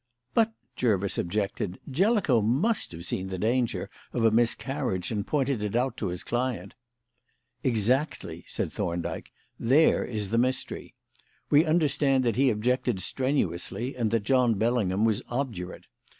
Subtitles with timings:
[0.33, 5.75] "But," Jervis objected, "Jellicoe must have seen the danger of a miscarriage and pointed it
[5.75, 6.73] out to his client."
[7.63, 9.31] "Exactly," said Thorndyke.
[9.59, 10.95] "There is the mystery.
[11.51, 15.85] We understand that he objected strenuously, and that John Bellingham was obdurate.